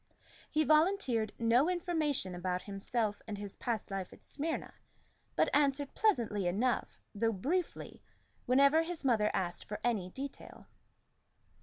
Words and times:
He 0.49 0.63
volunteered 0.63 1.31
no 1.37 1.69
information 1.69 2.33
about 2.33 2.63
himself 2.63 3.21
and 3.27 3.37
his 3.37 3.53
past 3.57 3.91
life 3.91 4.11
at 4.11 4.23
Smyrna, 4.23 4.73
but 5.35 5.47
answered 5.53 5.93
pleasantly 5.93 6.47
enough, 6.47 6.99
though 7.13 7.31
briefly, 7.33 8.01
whenever 8.47 8.81
his 8.81 9.03
mother 9.05 9.29
asked 9.31 9.63
for 9.65 9.79
any 9.83 10.09
detail. 10.09 10.65